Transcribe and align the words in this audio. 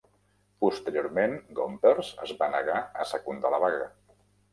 Posteriorment, 0.63 1.35
Gompers 1.59 2.09
es 2.29 2.31
va 2.39 2.47
negar 2.55 2.79
a 3.03 3.07
secundar 3.11 3.53
la 3.57 3.61
vaga. 3.67 3.85